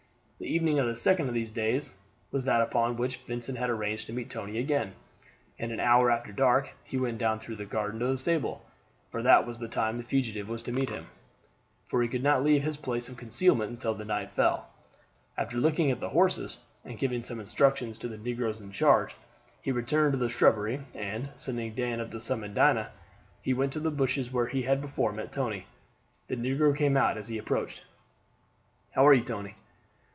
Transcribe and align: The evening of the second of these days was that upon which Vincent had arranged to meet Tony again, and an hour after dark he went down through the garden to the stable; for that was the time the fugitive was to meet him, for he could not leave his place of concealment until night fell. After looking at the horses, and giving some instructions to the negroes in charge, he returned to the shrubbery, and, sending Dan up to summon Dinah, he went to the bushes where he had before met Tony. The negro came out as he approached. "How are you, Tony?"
The 0.43 0.47
evening 0.47 0.79
of 0.79 0.87
the 0.87 0.95
second 0.95 1.27
of 1.27 1.35
these 1.35 1.51
days 1.51 1.93
was 2.31 2.45
that 2.45 2.61
upon 2.63 2.97
which 2.97 3.17
Vincent 3.17 3.59
had 3.59 3.69
arranged 3.69 4.07
to 4.07 4.11
meet 4.13 4.31
Tony 4.31 4.57
again, 4.57 4.95
and 5.59 5.71
an 5.71 5.79
hour 5.79 6.09
after 6.09 6.31
dark 6.31 6.73
he 6.83 6.97
went 6.97 7.19
down 7.19 7.37
through 7.37 7.57
the 7.57 7.65
garden 7.67 7.99
to 7.99 8.07
the 8.07 8.17
stable; 8.17 8.65
for 9.11 9.21
that 9.21 9.45
was 9.45 9.59
the 9.59 9.67
time 9.67 9.97
the 9.97 10.03
fugitive 10.03 10.49
was 10.49 10.63
to 10.63 10.71
meet 10.71 10.89
him, 10.89 11.05
for 11.85 12.01
he 12.01 12.07
could 12.07 12.23
not 12.23 12.43
leave 12.43 12.63
his 12.63 12.75
place 12.75 13.07
of 13.07 13.17
concealment 13.17 13.69
until 13.69 13.93
night 13.93 14.31
fell. 14.31 14.67
After 15.37 15.57
looking 15.57 15.91
at 15.91 15.99
the 15.99 16.09
horses, 16.09 16.57
and 16.83 16.97
giving 16.97 17.21
some 17.21 17.39
instructions 17.39 17.95
to 17.99 18.07
the 18.07 18.17
negroes 18.17 18.61
in 18.61 18.71
charge, 18.71 19.13
he 19.61 19.71
returned 19.71 20.13
to 20.13 20.17
the 20.19 20.27
shrubbery, 20.27 20.81
and, 20.95 21.29
sending 21.37 21.75
Dan 21.75 22.01
up 22.01 22.09
to 22.09 22.19
summon 22.19 22.55
Dinah, 22.55 22.91
he 23.43 23.53
went 23.53 23.73
to 23.73 23.79
the 23.79 23.91
bushes 23.91 24.31
where 24.31 24.47
he 24.47 24.63
had 24.63 24.81
before 24.81 25.13
met 25.13 25.31
Tony. 25.31 25.65
The 26.29 26.35
negro 26.35 26.75
came 26.75 26.97
out 26.97 27.15
as 27.19 27.27
he 27.27 27.37
approached. 27.37 27.83
"How 28.95 29.05
are 29.05 29.13
you, 29.13 29.23
Tony?" 29.23 29.53